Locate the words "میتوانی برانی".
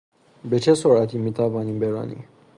1.17-2.23